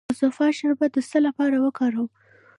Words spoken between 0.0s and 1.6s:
د زوفا شربت د څه لپاره